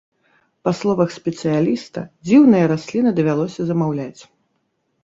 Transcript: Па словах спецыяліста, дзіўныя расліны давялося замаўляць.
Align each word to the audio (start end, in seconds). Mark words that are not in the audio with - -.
Па 0.67 0.71
словах 0.79 1.09
спецыяліста, 1.17 1.99
дзіўныя 2.27 2.65
расліны 2.75 3.09
давялося 3.21 3.61
замаўляць. 3.71 4.21